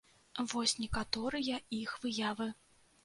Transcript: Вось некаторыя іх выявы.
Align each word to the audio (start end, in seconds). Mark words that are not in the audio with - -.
Вось 0.53 0.73
некаторыя 0.83 1.61
іх 1.81 1.93
выявы. 2.07 2.49